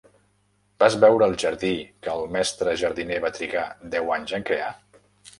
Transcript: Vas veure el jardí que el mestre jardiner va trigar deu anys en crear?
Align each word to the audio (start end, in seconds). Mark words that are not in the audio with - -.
Vas 0.83 0.95
veure 1.01 1.25
el 1.31 1.35
jardí 1.43 1.69
que 2.07 2.15
el 2.17 2.25
mestre 2.35 2.73
jardiner 2.83 3.19
va 3.25 3.31
trigar 3.35 3.67
deu 3.97 4.09
anys 4.17 4.33
en 4.39 4.47
crear? 4.49 4.71